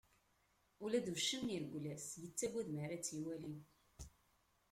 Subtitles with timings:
[0.83, 3.53] Ula d uccen ireggel-as, yugad m'ara tt-iwali.